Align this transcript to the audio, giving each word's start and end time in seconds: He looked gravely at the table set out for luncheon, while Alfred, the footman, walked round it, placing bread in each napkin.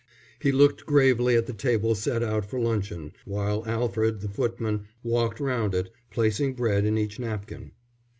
He 0.39 0.51
looked 0.51 0.87
gravely 0.87 1.35
at 1.35 1.45
the 1.45 1.53
table 1.53 1.93
set 1.93 2.23
out 2.23 2.43
for 2.49 2.59
luncheon, 2.59 3.11
while 3.23 3.63
Alfred, 3.67 4.21
the 4.21 4.29
footman, 4.29 4.87
walked 5.03 5.39
round 5.39 5.75
it, 5.75 5.91
placing 6.09 6.55
bread 6.55 6.85
in 6.85 6.97
each 6.97 7.19
napkin. 7.19 7.73